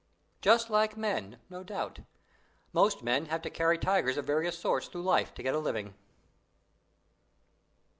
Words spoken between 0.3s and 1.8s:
Just like men no